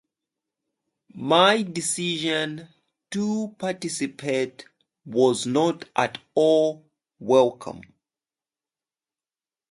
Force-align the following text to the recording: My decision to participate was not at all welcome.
My 1.13 1.61
decision 1.61 2.69
to 3.11 3.55
participate 3.59 4.65
was 5.05 5.45
not 5.45 5.85
at 5.95 6.17
all 6.33 6.83
welcome. 7.19 7.81